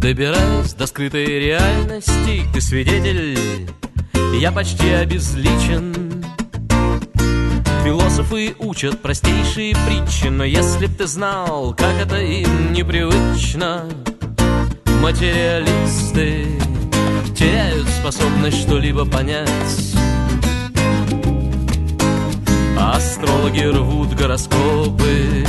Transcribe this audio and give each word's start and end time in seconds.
Добираясь 0.00 0.74
до 0.74 0.86
скрытой 0.86 1.26
реальности 1.26 2.44
Ты 2.54 2.60
свидетель, 2.60 3.68
я 4.40 4.52
почти 4.52 4.90
обезличен. 4.90 6.24
Философы 7.84 8.54
учат 8.58 9.02
простейшие 9.02 9.74
притчи 9.86 10.28
Но 10.28 10.44
если 10.44 10.86
б 10.86 10.94
ты 10.96 11.06
знал, 11.06 11.74
как 11.74 11.94
это 12.00 12.16
им 12.20 12.72
непривычно 12.72 13.86
Материалисты 15.02 16.46
теряют 17.36 17.88
способность 17.88 18.62
что-либо 18.62 19.04
понять. 19.04 19.46
Астрологи 22.78 23.64
рвут 23.64 24.14
гороскопы 24.14 25.44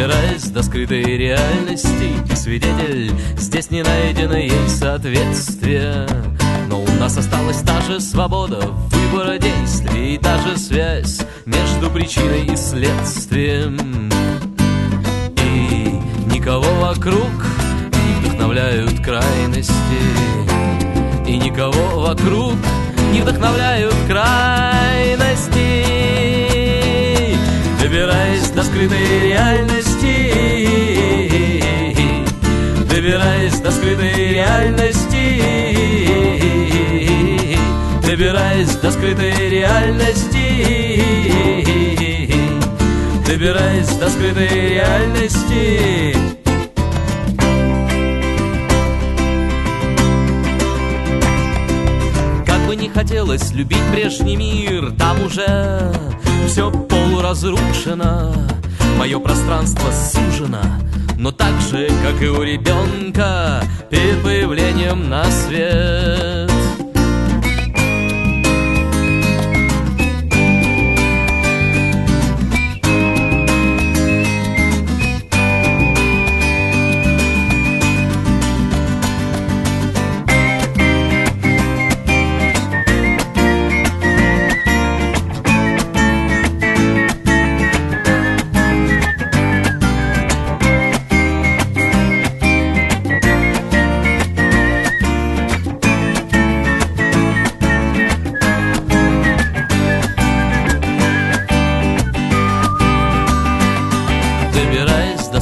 Добираясь 0.00 0.44
до 0.44 0.62
скрытой 0.62 1.02
реальности 1.02 2.14
Ты 2.26 2.34
свидетель, 2.34 3.12
здесь 3.36 3.70
не 3.70 3.82
найдено 3.82 4.34
ей 4.34 4.66
соответствия 4.66 6.08
Но 6.70 6.80
у 6.80 6.90
нас 6.92 7.18
осталась 7.18 7.60
та 7.60 7.82
же 7.82 8.00
свобода 8.00 8.60
выбора 8.62 9.36
действий 9.36 10.14
И 10.14 10.18
та 10.18 10.38
же 10.38 10.56
связь 10.56 11.20
между 11.44 11.90
причиной 11.90 12.46
и 12.46 12.56
следствием. 12.56 14.10
И 15.36 16.34
никого 16.34 16.72
вокруг 16.80 17.30
не 17.92 18.20
вдохновляют 18.20 19.04
крайности. 19.04 20.00
И 21.26 21.36
никого 21.36 22.00
вокруг 22.00 22.54
не 23.12 23.20
вдохновляют 23.20 23.94
крайности 24.08 25.19
до 28.54 28.62
скрытой 28.62 29.20
реальности. 29.22 30.70
Добираясь 32.88 33.58
до 33.60 33.70
скрытой 33.70 34.32
реальности. 34.32 35.42
Добираясь 38.02 38.76
до 38.76 38.90
скрытой 38.90 39.48
реальности. 39.48 41.02
Добираясь 43.26 43.88
до 43.96 44.10
скрытой 44.10 44.48
реальности. 44.48 46.16
Как 52.46 52.60
бы 52.66 52.76
не 52.76 52.88
хотелось 52.88 53.52
любить 53.52 53.82
прежний 53.92 54.36
мир 54.36 54.92
Там 54.98 55.24
уже 55.24 55.92
все 56.46 56.70
полуразрушено 56.70 58.34
Мое 59.00 59.18
пространство 59.18 59.90
сужено 59.92 60.60
Но 61.16 61.32
так 61.32 61.58
же, 61.62 61.88
как 62.04 62.20
и 62.20 62.28
у 62.28 62.42
ребенка 62.42 63.64
Перед 63.88 64.22
появлением 64.22 65.08
на 65.08 65.24
свет 65.24 65.99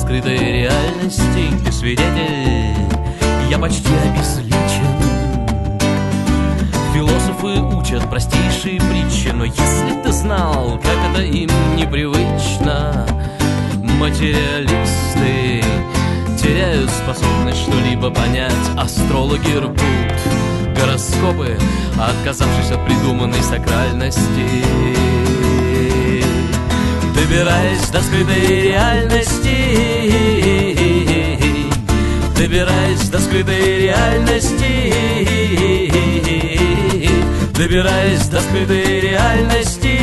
скрытой 0.09 0.39
реальности 0.39 1.51
Ты 1.67 1.71
свидетель, 1.71 2.75
я 3.51 3.59
почти 3.59 3.93
обезличен. 3.93 4.87
Философы 6.95 7.61
учат 7.77 8.09
простейшие 8.09 8.81
притчи 8.81 9.35
Но 9.35 9.45
если 9.45 10.03
ты 10.03 10.11
знал, 10.13 10.81
как 10.83 10.97
это 11.11 11.23
им 11.23 11.51
непривычно 11.77 13.07
Материалисты 14.01 15.63
теряют 16.43 16.89
способность 16.91 17.61
что-либо 17.61 18.11
понять. 18.11 18.55
Астрологи 18.79 19.59
рвут 19.59 19.79
гороскопы 20.75 21.59
Отказавшись 22.01 22.71
от 22.71 22.83
придуманной 22.87 23.43
сакральности 23.43 25.28
Добираясь 27.21 27.89
до 27.89 28.01
скрытой 28.01 28.63
реальности. 28.63 29.57
Добираясь 32.37 33.09
до 33.09 33.19
скрытой 33.19 33.81
реальности. 33.83 34.95
Добираясь 37.55 38.29
до 38.29 38.41
скрытой 38.41 39.01
реальности. 39.01 39.99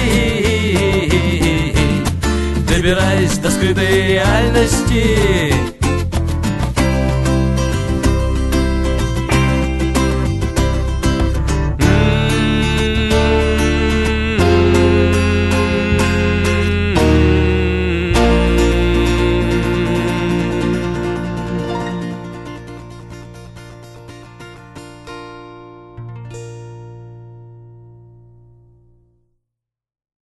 Добираясь 2.68 3.38
до 3.38 3.50
скрытой 3.50 4.08
реальности 4.08 5.85